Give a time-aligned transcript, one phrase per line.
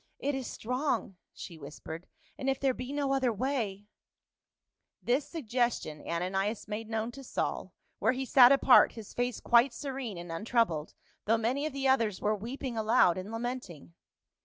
[0.17, 2.07] "It is strong," she whispered,"
[2.39, 3.85] and if there be no other way
[5.09, 10.17] —"This suggestion Ananias made known to Saul, where he sat apart, his face quite serene
[10.17, 10.95] and untroubled,
[11.25, 13.93] though many of the others were weeping aloud and lamenting.